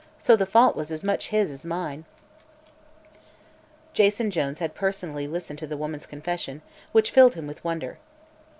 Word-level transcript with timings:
So 0.17 0.35
the 0.35 0.47
fault 0.47 0.75
was 0.75 0.87
his 0.89 1.01
as 1.01 1.03
much 1.03 1.31
as 1.31 1.63
mine." 1.63 2.05
Jason 3.93 4.31
Jones 4.31 4.57
had 4.57 4.73
personally 4.73 5.27
listened 5.27 5.59
to 5.59 5.67
the 5.67 5.77
woman's 5.77 6.07
confession, 6.07 6.63
which 6.91 7.11
filled 7.11 7.35
him 7.35 7.45
with 7.45 7.63
wonder. 7.63 7.99